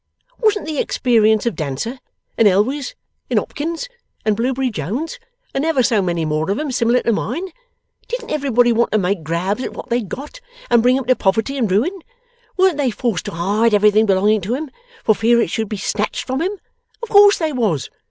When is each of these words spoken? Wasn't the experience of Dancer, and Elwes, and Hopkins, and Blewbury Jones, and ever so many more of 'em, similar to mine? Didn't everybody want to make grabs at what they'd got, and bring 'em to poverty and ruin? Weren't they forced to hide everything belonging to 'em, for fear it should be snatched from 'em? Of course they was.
Wasn't 0.39 0.65
the 0.65 0.79
experience 0.79 1.45
of 1.45 1.55
Dancer, 1.55 1.99
and 2.35 2.47
Elwes, 2.47 2.95
and 3.29 3.37
Hopkins, 3.37 3.87
and 4.25 4.35
Blewbury 4.35 4.71
Jones, 4.71 5.19
and 5.53 5.63
ever 5.63 5.83
so 5.83 6.01
many 6.01 6.25
more 6.25 6.49
of 6.49 6.57
'em, 6.57 6.71
similar 6.71 7.03
to 7.03 7.11
mine? 7.13 7.49
Didn't 8.07 8.31
everybody 8.31 8.71
want 8.73 8.91
to 8.93 8.97
make 8.97 9.23
grabs 9.23 9.63
at 9.63 9.73
what 9.73 9.91
they'd 9.91 10.09
got, 10.09 10.41
and 10.71 10.81
bring 10.81 10.97
'em 10.97 11.05
to 11.05 11.15
poverty 11.15 11.55
and 11.55 11.71
ruin? 11.71 11.99
Weren't 12.57 12.77
they 12.77 12.89
forced 12.89 13.25
to 13.25 13.31
hide 13.33 13.75
everything 13.75 14.07
belonging 14.07 14.41
to 14.41 14.55
'em, 14.55 14.71
for 15.03 15.13
fear 15.13 15.39
it 15.39 15.51
should 15.51 15.69
be 15.69 15.77
snatched 15.77 16.25
from 16.25 16.41
'em? 16.41 16.57
Of 17.03 17.09
course 17.09 17.37
they 17.37 17.53
was. 17.53 17.91